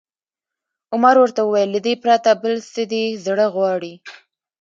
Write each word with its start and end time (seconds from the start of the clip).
عمر 0.93 1.15
ورته 1.19 1.41
وویل: 1.43 1.69
له 1.75 1.79
دې 1.85 1.93
پرته، 2.03 2.29
بل 2.41 2.53
څه 2.73 2.81
دې 2.91 3.03
زړه 3.25 3.45
غواړي؟ 3.55 3.93